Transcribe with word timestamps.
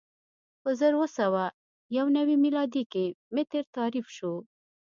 په 0.61 0.69
زر 0.79 0.93
اووه 0.95 1.07
سوه 1.19 1.43
یو 1.97 2.05
نوې 2.17 2.35
میلادي 2.43 2.83
کې 2.91 3.05
متر 3.35 3.63
تعریف 3.75 4.07
شو. 4.17 4.33